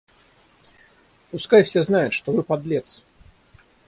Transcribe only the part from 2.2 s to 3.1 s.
вы подлец!